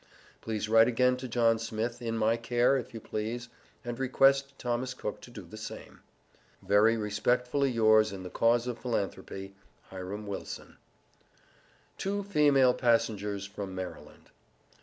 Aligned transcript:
Please 0.41 0.67
write 0.67 0.87
again 0.87 1.15
to 1.17 1.27
John 1.27 1.59
Smith, 1.59 2.01
in 2.01 2.17
my 2.17 2.35
care, 2.35 2.75
if 2.75 2.91
you 2.91 2.99
please, 2.99 3.49
and 3.85 3.99
request 3.99 4.57
Thomas 4.57 4.95
Cook 4.95 5.21
to 5.21 5.29
do 5.29 5.43
the 5.43 5.57
same. 5.57 5.99
Very 6.63 6.97
respectfully 6.97 7.69
yours 7.69 8.11
in 8.11 8.23
the 8.23 8.31
cause 8.31 8.65
of 8.65 8.79
philanthropy. 8.79 9.53
HIRAM 9.91 10.25
WILSON. 10.25 10.77
TWO 11.99 12.23
FEMALE 12.23 12.73
PASSENGERS 12.73 13.45
FEOM 13.45 13.75
MARYLAND. 13.75 14.31